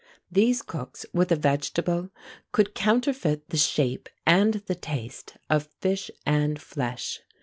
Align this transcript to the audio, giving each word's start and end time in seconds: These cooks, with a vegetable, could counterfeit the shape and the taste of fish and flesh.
These 0.31 0.63
cooks, 0.63 1.05
with 1.13 1.31
a 1.31 1.35
vegetable, 1.35 2.09
could 2.51 2.73
counterfeit 2.73 3.47
the 3.49 3.57
shape 3.57 4.09
and 4.25 4.55
the 4.65 4.73
taste 4.73 5.37
of 5.47 5.69
fish 5.79 6.09
and 6.25 6.59
flesh. 6.59 7.21